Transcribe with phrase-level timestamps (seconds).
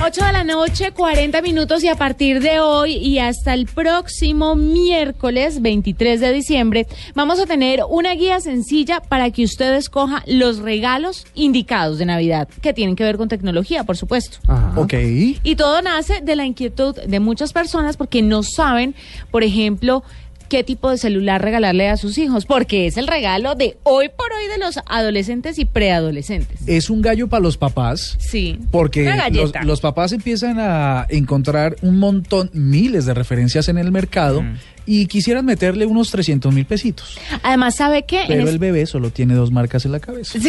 [0.00, 4.54] 8 de la noche, 40 minutos y a partir de hoy y hasta el próximo
[4.54, 10.58] miércoles 23 de diciembre vamos a tener una guía sencilla para que usted escoja los
[10.58, 14.38] regalos indicados de Navidad, que tienen que ver con tecnología, por supuesto.
[14.76, 14.94] Ok.
[15.42, 18.94] Y todo nace de la inquietud de muchas personas porque no saben,
[19.32, 20.04] por ejemplo,
[20.48, 24.32] qué tipo de celular regalarle a sus hijos, porque es el regalo de hoy por
[24.32, 26.60] hoy de los adolescentes y preadolescentes.
[26.66, 28.16] Es un gallo para los papás.
[28.18, 28.58] Sí.
[28.70, 33.90] Porque Una los, los papás empiezan a encontrar un montón, miles de referencias en el
[33.92, 34.42] mercado
[34.86, 37.18] y quisieran meterle unos 300 mil pesitos.
[37.42, 38.24] Además, ¿sabe qué?
[38.26, 40.38] Pero es- el bebé solo tiene dos marcas en la cabeza.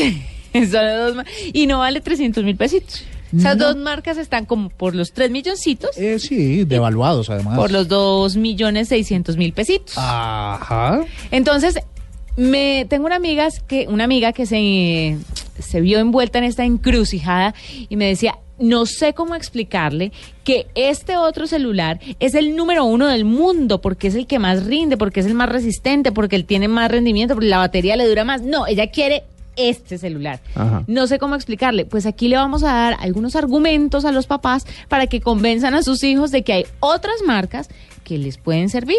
[0.52, 3.04] Sí, solo dos y no vale 300 mil pesitos.
[3.38, 3.66] Esas No.
[3.68, 7.58] dos marcas están como por los 3 milloncitos, Eh, sí, devaluados además.
[7.58, 9.94] por los 2 millones 600 mil pesitos.
[9.98, 11.02] Ajá.
[11.32, 11.76] Entonces,
[12.38, 15.18] me tengo una amiga que, una amiga que se,
[15.60, 17.54] se vio envuelta en esta encrucijada
[17.90, 20.12] y me decía, no sé cómo explicarle
[20.44, 24.66] que este otro celular es el número uno del mundo porque es el que más
[24.66, 28.08] rinde, porque es el más resistente, porque él tiene más rendimiento, porque la batería le
[28.08, 28.42] dura más.
[28.42, 29.24] No, ella quiere
[29.60, 30.40] este celular.
[30.56, 30.84] Ajá.
[30.88, 31.86] No sé cómo explicarle.
[31.86, 35.84] Pues aquí le vamos a dar algunos argumentos a los papás para que convenzan a
[35.84, 37.70] sus hijos de que hay otras marcas
[38.04, 38.98] que les pueden servir.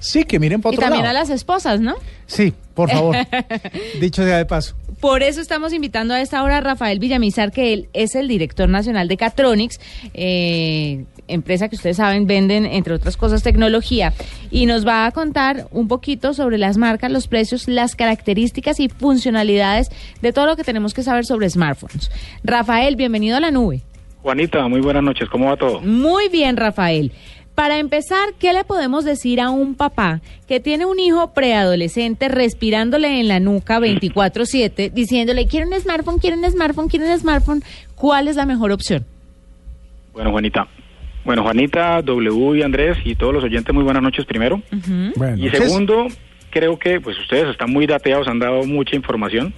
[0.00, 1.16] Sí, que miren para Y otro también lado.
[1.16, 1.96] a las esposas, ¿no?
[2.26, 3.16] Sí, por favor.
[4.00, 4.76] Dicho sea de paso.
[5.00, 8.68] Por eso estamos invitando a esta hora a Rafael Villamizar, que él es el director
[8.68, 9.80] nacional de Catronics,
[10.14, 14.12] eh, empresa que ustedes saben venden, entre otras cosas, tecnología.
[14.50, 18.88] Y nos va a contar un poquito sobre las marcas, los precios, las características y
[18.88, 19.90] funcionalidades
[20.20, 22.10] de todo lo que tenemos que saber sobre smartphones.
[22.42, 23.82] Rafael, bienvenido a la nube.
[24.22, 25.80] Juanita, muy buenas noches, ¿cómo va todo?
[25.80, 27.12] Muy bien, Rafael.
[27.54, 33.18] Para empezar, ¿qué le podemos decir a un papá que tiene un hijo preadolescente respirándole
[33.18, 37.64] en la nuca 24/7, diciéndole, quiero un smartphone, quiero un smartphone, quiero un smartphone?
[37.96, 39.04] ¿Cuál es la mejor opción?
[40.12, 40.68] Bueno, Juanita.
[41.28, 44.62] Bueno, Juanita, W y Andrés y todos los oyentes, muy buenas noches primero.
[45.14, 46.06] Bueno, Y segundo,
[46.48, 49.52] creo que pues ustedes están muy dateados, han dado mucha información,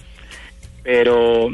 [0.83, 1.47] pero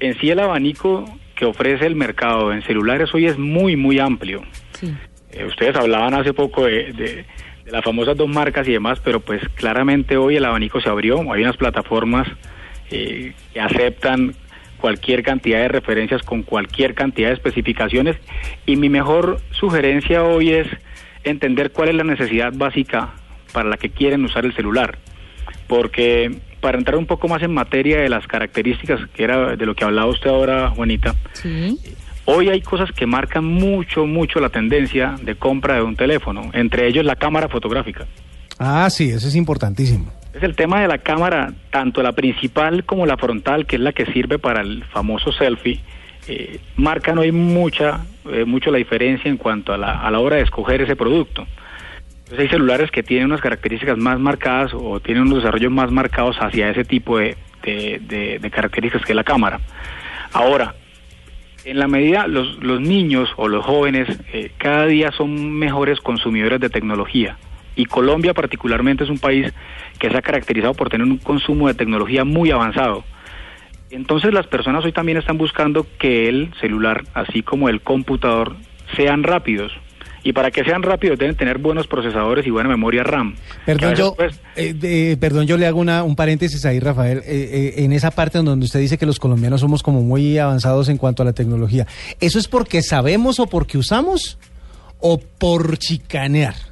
[0.00, 1.04] en sí el abanico
[1.36, 4.42] que ofrece el mercado en celulares hoy es muy, muy amplio.
[4.80, 4.92] Sí.
[5.30, 7.24] Eh, ustedes hablaban hace poco de, de-
[7.64, 11.20] de las famosas dos marcas y demás, pero pues claramente hoy el abanico se abrió.
[11.32, 12.26] Hay unas plataformas
[12.90, 14.34] eh, que aceptan
[14.82, 18.16] cualquier cantidad de referencias con cualquier cantidad de especificaciones
[18.66, 20.66] y mi mejor sugerencia hoy es
[21.22, 23.10] entender cuál es la necesidad básica
[23.52, 24.98] para la que quieren usar el celular.
[25.68, 29.76] Porque para entrar un poco más en materia de las características, que era de lo
[29.76, 31.78] que hablaba usted ahora, Juanita, Sí.
[32.24, 36.86] Hoy hay cosas que marcan mucho, mucho la tendencia de compra de un teléfono, entre
[36.86, 38.06] ellos la cámara fotográfica.
[38.60, 40.12] Ah, sí, eso es importantísimo.
[40.32, 43.92] Es el tema de la cámara, tanto la principal como la frontal, que es la
[43.92, 45.80] que sirve para el famoso selfie,
[46.26, 48.00] eh, marcan hoy mucha,
[48.30, 51.46] eh, mucho la diferencia en cuanto a la, a la hora de escoger ese producto.
[52.18, 56.36] Entonces hay celulares que tienen unas características más marcadas o tienen unos desarrollos más marcados
[56.38, 57.36] hacia ese tipo de,
[58.50, 59.60] características que la cámara.
[60.32, 60.74] Ahora,
[61.64, 66.58] en la medida los, los niños o los jóvenes eh, cada día son mejores consumidores
[66.58, 67.36] de tecnología
[67.76, 69.52] y Colombia particularmente es un país
[69.98, 73.04] que se ha caracterizado por tener un consumo de tecnología muy avanzado.
[73.90, 78.56] Entonces las personas hoy también están buscando que el celular, así como el computador,
[78.96, 79.72] sean rápidos.
[80.24, 83.34] Y para que sean rápidos deben tener buenos procesadores y buena memoria RAM.
[83.66, 87.74] Perdón, yo, pues, eh, perdón, yo le hago una, un paréntesis ahí, Rafael, eh, eh,
[87.78, 91.22] en esa parte donde usted dice que los colombianos somos como muy avanzados en cuanto
[91.22, 91.86] a la tecnología.
[92.20, 94.38] ¿Eso es porque sabemos o porque usamos
[95.00, 96.71] o por chicanear?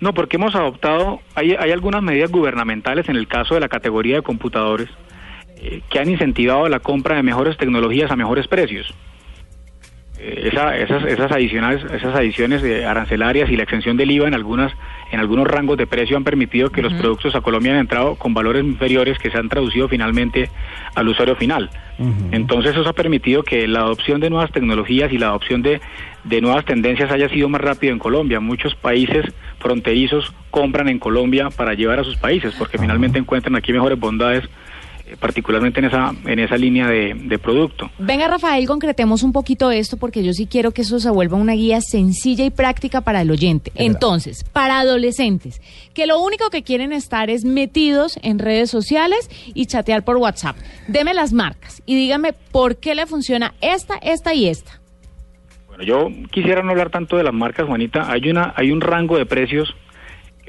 [0.00, 4.16] No, porque hemos adoptado, hay, hay algunas medidas gubernamentales en el caso de la categoría
[4.16, 4.88] de computadores
[5.56, 8.94] eh, que han incentivado la compra de mejores tecnologías a mejores precios.
[10.22, 14.70] Esa- esas, esas adicionales, esas adiciones de arancelarias y la exención del IVA en algunas,
[15.10, 18.34] en algunos rangos de precio han permitido que los productos a Colombia han entrado con
[18.34, 20.50] valores inferiores que se han traducido finalmente
[20.94, 21.70] al usuario final.
[22.32, 25.80] Entonces eso ha permitido que la adopción de nuevas tecnologías y la adopción de,
[26.24, 28.40] de nuevas tendencias haya sido más rápido en Colombia.
[28.40, 29.24] Muchos países
[29.58, 34.44] fronterizos compran en Colombia para llevar a sus países porque finalmente encuentran aquí mejores bondades
[35.18, 37.90] particularmente en esa, en esa línea de, de producto.
[37.98, 41.52] Venga, Rafael, concretemos un poquito esto porque yo sí quiero que eso se vuelva una
[41.54, 43.72] guía sencilla y práctica para el oyente.
[43.74, 45.60] Entonces, para adolescentes,
[45.94, 50.56] que lo único que quieren estar es metidos en redes sociales y chatear por WhatsApp.
[50.88, 54.80] Deme las marcas y dígame por qué le funciona esta, esta y esta.
[55.66, 58.10] Bueno, yo quisiera no hablar tanto de las marcas, Juanita.
[58.10, 59.74] Hay, una, hay un rango de precios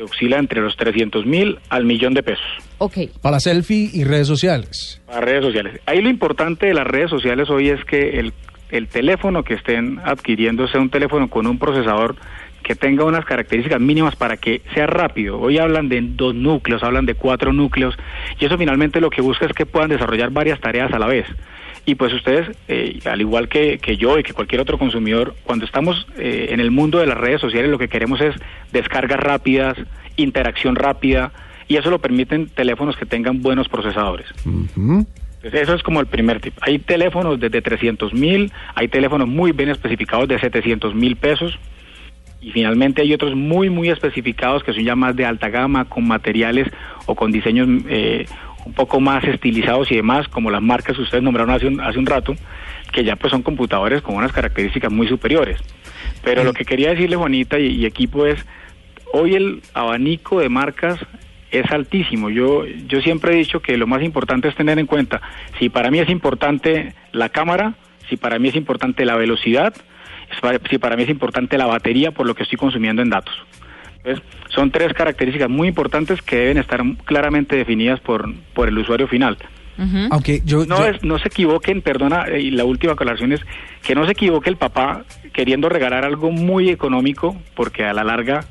[0.02, 2.46] que oscila entre los 300 mil al millón de pesos
[2.80, 2.98] Ok.
[3.22, 5.00] Para selfie y redes sociales.
[5.06, 5.80] para redes sociales.
[5.86, 8.34] Ahí lo importante de las redes sociales hoy es que el,
[8.72, 12.16] el teléfono que estén adquiriendo sea un teléfono con un procesador
[12.64, 15.40] que tenga unas características mínimas para que sea rápido.
[15.40, 17.96] Hoy hablan de dos núcleos, hablan de cuatro núcleos,
[18.40, 21.26] y eso finalmente lo que busca es que puedan desarrollar varias tareas a la vez.
[21.86, 25.66] Y pues ustedes, eh, al igual que, que yo y que cualquier otro consumidor, cuando
[25.66, 28.36] estamos eh, en el mundo de las redes sociales, lo que queremos es
[28.72, 29.78] descargas rápidas,
[30.16, 31.32] interacción rápida,
[31.68, 34.28] y eso lo permiten teléfonos que tengan buenos procesadores.
[34.46, 36.54] Entonces, eso es como el primer tip.
[36.62, 41.58] Hay teléfonos desde 300 mil, hay teléfonos muy bien especificados de 700 mil pesos,
[42.42, 46.08] y finalmente hay otros muy, muy especificados que son ya más de alta gama, con
[46.08, 46.68] materiales
[47.06, 48.26] o con diseños eh,
[48.66, 52.00] un poco más estilizados y demás, como las marcas que ustedes nombraron hace un, hace
[52.00, 52.36] un rato,
[52.92, 55.60] que ya pues son computadores con unas características muy superiores.
[56.24, 58.46] Pero lo que quería decirle, Juanita y, y equipo, es,
[59.14, 61.00] hoy el abanico de marcas
[61.52, 62.30] es altísimo.
[62.30, 65.22] Yo, yo siempre he dicho que lo más importante es tener en cuenta,
[65.60, 67.76] si para mí es importante la cámara,
[68.10, 69.74] si para mí es importante la velocidad,
[70.70, 73.34] si para mí es importante la batería por lo que estoy consumiendo en datos.
[74.04, 79.08] Entonces, son tres características muy importantes que deben estar claramente definidas por, por el usuario
[79.08, 79.38] final.
[79.78, 80.08] Ujú.
[80.12, 83.42] Aunque yo, No, yo- es, no se equivoquen, perdona, y la última aclaración es
[83.84, 85.04] que no se equivoque el papá
[85.34, 88.44] queriendo regalar algo muy económico, porque a la larga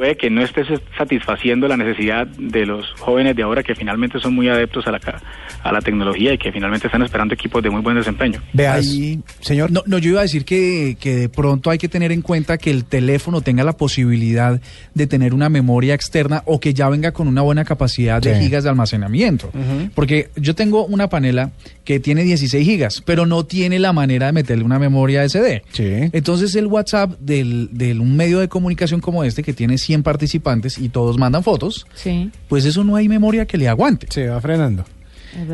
[0.00, 0.66] puede que no estés
[0.96, 5.00] satisfaciendo la necesidad de los jóvenes de ahora que finalmente son muy adeptos a la,
[5.62, 8.40] a la tecnología y que finalmente están esperando equipos de muy buen desempeño.
[8.54, 9.70] Vea, Ahí- señor.
[9.70, 12.56] No, no, yo iba a decir que, que de pronto hay que tener en cuenta
[12.56, 14.58] que el teléfono tenga la posibilidad
[14.94, 18.44] de tener una memoria externa o que ya venga con una buena capacidad de Sí.
[18.44, 19.50] gigas de almacenamiento.
[19.94, 21.50] Porque yo tengo una panela
[21.84, 25.62] que tiene 16 gigas, pero no tiene la manera de meterle una memoria SD.
[25.72, 26.08] Sí.
[26.12, 30.78] Entonces el WhatsApp del, del un medio de comunicación como este, que tiene 100 participantes
[30.78, 32.30] y todos mandan fotos, Sí.
[32.48, 34.06] pues eso no hay memoria que le aguante.
[34.10, 34.84] Se va frenando.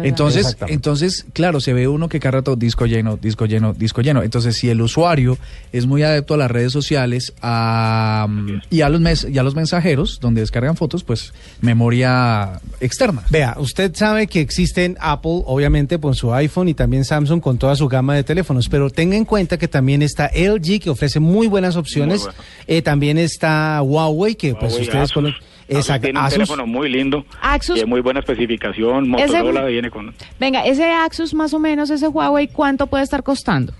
[0.02, 4.22] Entonces, entonces, claro, se ve uno que cada rato disco lleno, disco lleno, disco lleno.
[4.22, 5.38] Entonces, si el usuario
[5.72, 8.26] es muy adepto a las redes sociales a,
[8.70, 13.22] y, a los mes, y a los mensajeros, donde descargan fotos, pues memoria externa.
[13.30, 17.76] Vea, usted sabe que existen Apple, obviamente, con su iPhone y también Samsung con toda
[17.76, 21.46] su gama de teléfonos, pero tenga en cuenta que también está LG, que ofrece muy
[21.46, 22.20] buenas opciones.
[22.20, 22.44] Muy bueno.
[22.66, 25.34] Eh, también está Huawei, que pues ustedes Asus.
[25.68, 26.34] Exacto, tiene un Asus.
[26.34, 27.24] teléfono muy lindo,
[27.74, 30.14] y de muy buena especificación, Motorola viene con...
[30.38, 33.72] Venga, ese Axus más o menos, ese Huawei, ¿cuánto puede estar costando?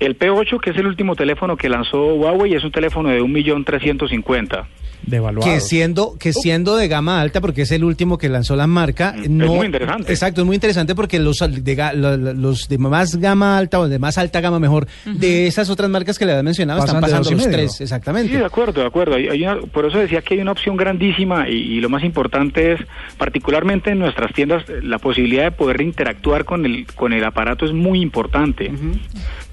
[0.00, 4.64] El P8, que es el último teléfono que lanzó Huawei, es un teléfono de 1.350.000.
[5.06, 5.52] Devaluado.
[5.52, 9.14] Que siendo, que siendo de gama alta, porque es el último que lanzó la marca,
[9.22, 9.48] es no.
[9.54, 10.10] muy interesante.
[10.10, 14.16] Exacto, es muy interesante porque los de, los de más gama alta o de más
[14.16, 17.30] alta gama mejor, de esas otras marcas que le había mencionado, Pasan están de pasando
[17.36, 17.52] los medio.
[17.58, 18.32] tres, exactamente.
[18.32, 19.14] Sí, de acuerdo, de acuerdo.
[19.16, 22.02] Hay- hay una- por eso decía que hay una opción grandísima y, y lo más
[22.02, 22.80] importante es,
[23.18, 27.72] particularmente en nuestras tiendas, la posibilidad de poder interactuar con el, con el aparato es
[27.74, 28.72] muy importante.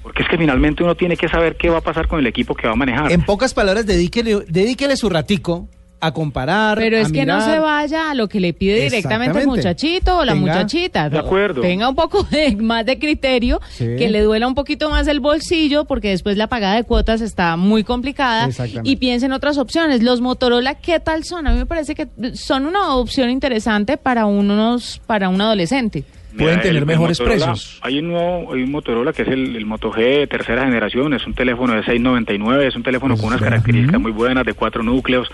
[0.02, 2.54] Porque es que finalmente uno tiene que saber qué va a pasar con el equipo
[2.54, 3.12] que va a manejar.
[3.12, 5.68] En pocas palabras, dedíquele, dedíquele su ratico
[6.00, 6.76] a comparar.
[6.78, 10.18] Pero a es que no se vaya a lo que le pide directamente el muchachito
[10.18, 11.08] o la Tenga- muchachita.
[11.08, 11.60] De acuerdo.
[11.60, 13.84] Tenga un poco de, más de criterio, Sí.
[13.96, 17.56] que le duela un poquito más el bolsillo, porque después la pagada de cuotas está
[17.56, 18.46] muy complicada.
[18.46, 18.90] Exactamente.
[18.90, 20.02] Y piense en otras opciones.
[20.02, 21.46] Los Motorola, ¿qué tal son?
[21.46, 26.02] A mí me parece que son una opción interesante para unos, para un adolescente.
[26.38, 27.78] Pueden tener el mejores Motorola- precios.
[27.82, 31.12] Hay un nuevo, hay un Motorola que es el, el Moto G de tercera generación,
[31.14, 34.82] es un teléfono de 699, es un teléfono con unas características muy buenas de cuatro
[34.82, 35.28] núcleos.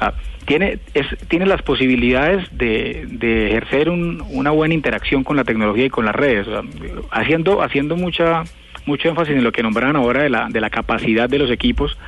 [0.00, 0.12] Ah,
[0.46, 5.84] tiene, es, tiene las posibilidades de, de ejercer un- una buena interacción con la tecnología
[5.86, 6.62] y con las redes, o sea,
[7.10, 8.42] haciendo, haciendo mucha
[8.86, 11.98] mucho énfasis en lo que nombraron ahora de la, de la capacidad de los equipos.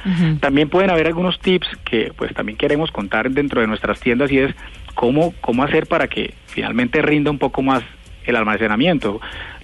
[0.41, 4.39] También pueden haber algunos tips que pues también queremos contar dentro de nuestras tiendas y
[4.39, 4.55] es
[4.95, 7.83] cómo, cómo hacer para que finalmente rinda un poco más
[8.25, 9.21] el almacenamiento.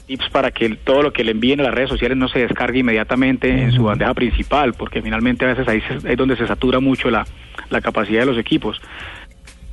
[0.07, 2.79] Tips para que todo lo que le envíen a las redes sociales no se descargue
[2.79, 7.11] inmediatamente en su bandeja principal, porque finalmente a veces ahí es donde se satura mucho
[7.11, 7.27] la,
[7.71, 8.81] la capacidad de los equipos.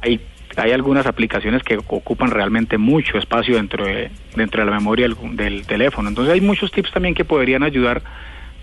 [0.02, 0.20] Hay,
[0.58, 5.36] hay algunas aplicaciones que ocupan realmente mucho espacio dentro de, dentro de la memoria del,
[5.36, 6.10] del teléfono.
[6.10, 8.02] Entonces hay muchos tips también que podrían ayudar,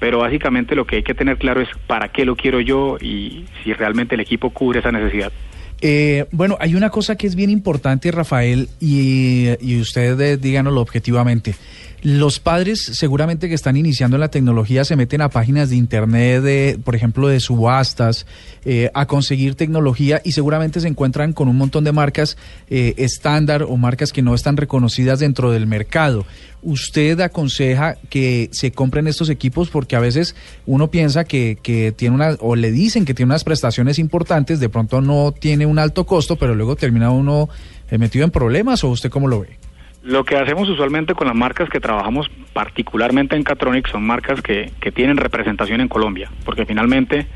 [0.01, 3.45] pero básicamente lo que hay que tener claro es para qué lo quiero yo y
[3.63, 5.33] si realmente el equipo cubre esa necesidad.
[5.81, 10.81] Eh, bueno, hay una cosa que es bien importante, Rafael, y, y usted eh, díganoslo
[10.81, 11.55] objetivamente.
[12.03, 16.43] Los padres seguramente que están iniciando en la tecnología se meten a páginas de internet,
[16.43, 18.25] de, por ejemplo, de subastas,
[18.65, 22.39] eh, a conseguir tecnología y seguramente se encuentran con un montón de marcas
[22.71, 26.25] eh, estándar o marcas que no están reconocidas dentro del mercado.
[26.63, 32.15] ¿Usted aconseja que se compren estos equipos porque a veces uno piensa que, que tiene
[32.15, 36.07] una, o le dicen que tiene unas prestaciones importantes, de pronto no tiene un alto
[36.07, 37.51] costo, pero luego termina uno
[37.91, 39.59] eh, metido en problemas o usted cómo lo ve?
[40.03, 44.71] Lo que hacemos usualmente con las marcas que trabajamos, particularmente en Catronic, son marcas que,
[44.81, 47.27] que tienen representación en Colombia, porque finalmente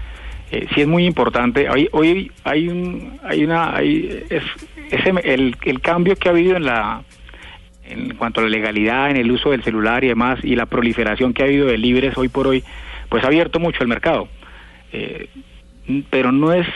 [0.50, 1.68] eh, sí es muy importante.
[1.68, 4.42] Hoy, hoy hay un, hay una, hay, es,
[4.90, 7.02] ese, el, el cambio que ha habido en la,
[7.86, 11.34] en cuanto a la legalidad, en el uso del celular y demás, y la proliferación
[11.34, 12.64] que ha habido de libres hoy por hoy,
[13.10, 14.28] pues ha abierto mucho el mercado.
[14.92, 15.28] Eh,
[16.08, 16.66] pero no es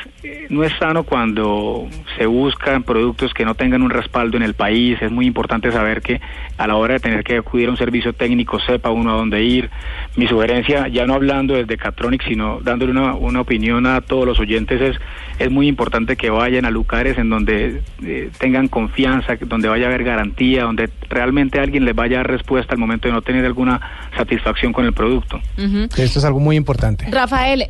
[0.51, 1.89] no es sano cuando
[2.19, 5.01] se buscan productos que no tengan un respaldo en el país.
[5.01, 6.21] Es muy importante saber que
[6.59, 9.43] a la hora de tener que acudir a un servicio técnico sepa uno a dónde
[9.43, 9.71] ir.
[10.17, 14.39] Mi sugerencia, ya no hablando desde Catronic, sino dándole una, una opinión a todos los
[14.41, 14.97] oyentes, es,
[15.39, 19.89] es muy importante que vayan a lugares en donde eh, tengan confianza, donde vaya a
[19.89, 23.45] haber garantía, donde realmente alguien les vaya a dar respuesta al momento de no tener
[23.45, 23.81] alguna
[24.17, 25.41] satisfacción con el producto.
[25.57, 27.07] Esto es algo muy importante.
[27.11, 27.69] Rafael,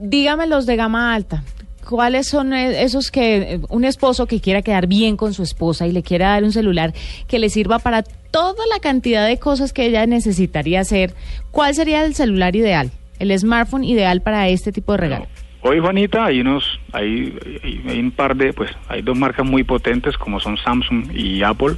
[0.00, 1.42] dígame los de gama alta.
[1.88, 5.92] ¿Cuáles son eh, esos que un esposo que quiera quedar bien con su esposa y
[5.92, 6.94] le quiera dar un celular
[7.28, 11.14] que le sirva para toda la cantidad de cosas que ella necesitaría hacer?
[11.50, 15.26] ¿Cuál sería el celular ideal, el smartphone ideal para este tipo de regalo?
[15.66, 19.64] Hoy, Juanita, hay unos, hay, hay, hay un par de, pues, hay dos marcas muy
[19.64, 21.76] potentes como son Samsung y Apple.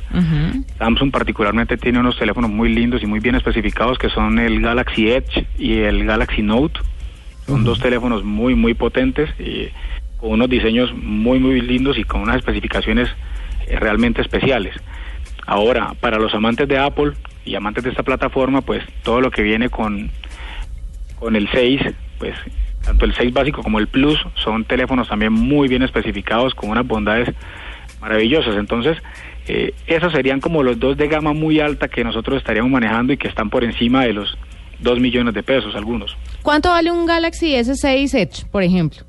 [0.78, 5.08] Samsung particularmente tiene unos teléfonos muy lindos y muy bien especificados que son el Galaxy
[5.08, 6.80] Edge y el Galaxy Note.
[7.46, 9.68] Son dos teléfonos muy, muy potentes y
[10.18, 13.08] con unos diseños muy, muy lindos y con unas especificaciones
[13.66, 14.74] eh, realmente especiales.
[15.46, 17.12] Ahora, para los amantes de Apple
[17.44, 20.10] y amantes de esta plataforma, pues todo lo que viene con,
[21.18, 21.82] con el 6,
[22.18, 22.34] pues
[22.84, 26.86] tanto el 6 básico como el Plus son teléfonos también muy bien especificados con unas
[26.86, 27.32] bondades
[28.00, 28.56] maravillosas.
[28.56, 28.98] Entonces,
[29.46, 33.16] eh, esos serían como los dos de gama muy alta que nosotros estaríamos manejando y
[33.16, 34.36] que están por encima de los
[34.80, 36.16] 2 millones de pesos algunos.
[36.46, 39.00] ¿Cuánto vale un Galaxy S6 Edge, por ejemplo?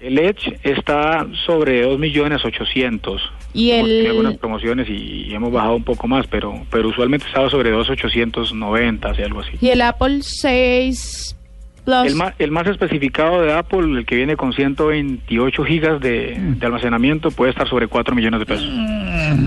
[0.00, 3.22] El Edge está sobre 2 millones 800.
[3.54, 7.24] Y Hemos el- algunas promociones y, y hemos bajado un poco más, pero pero usualmente
[7.28, 9.52] estaba sobre 2.890, así algo así.
[9.60, 11.36] ¿Y el Apple 6
[11.84, 12.06] Plus?
[12.06, 16.66] El más, el más especificado de Apple, el que viene con 128 gigas de, de
[16.66, 18.68] almacenamiento, puede estar sobre 4 millones de pesos.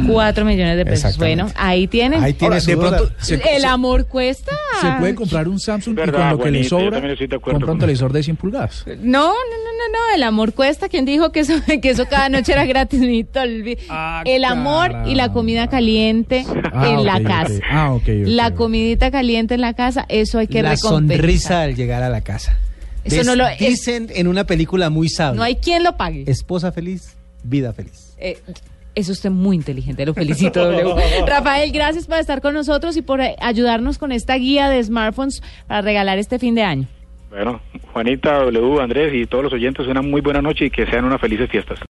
[0.08, 1.18] 4 millones de pesos.
[1.18, 2.24] Bueno, ahí tienen.
[2.24, 3.00] Ahí tiene Ahora, su de dólar.
[3.02, 4.52] pronto se, el se- amor cuesta.
[4.82, 7.02] se puede comprar un Samsung y Verdad, con lo que le sobra
[7.42, 8.86] compra un con- televisor de 100 pulgadas.
[8.88, 10.90] No, no, no, no, no, el amor cuesta.
[10.90, 13.02] ¿Quién dijo que eso, que eso cada noche era gratis?
[13.90, 17.54] Ah, el amor y la comida caliente Ah, en la casa.
[17.70, 21.18] Ah, ok, ok, La comidita caliente en la casa, eso hay que la recompensar.
[21.18, 22.58] sonrisa al llegar a la casa.
[23.06, 25.38] Eso Des- no lo- es- dicen en una película muy sabia.
[25.38, 26.26] No hay quien lo pague.
[26.28, 28.14] Esposa feliz, vida feliz.
[28.18, 28.38] Eh,
[28.96, 30.60] es usted muy inteligente, lo felicito.
[30.72, 30.96] W.
[31.28, 35.42] Rafael, gracias por estar con nosotros y por eh, ayudarnos con esta guía de smartphones
[35.68, 36.88] para regalar este fin de año.
[37.30, 37.60] Bueno,
[37.92, 41.20] Juanita, W, Andrés y todos los oyentes, una muy buena noche y que sean unas
[41.20, 41.78] felices fiestas.